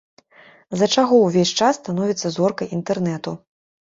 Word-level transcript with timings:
З-за 0.75 0.87
чаго 1.01 1.19
ўвесь 1.25 1.51
час 1.59 1.77
становіцца 1.81 2.27
зоркай 2.37 2.73
інтэрнэту. 2.79 3.37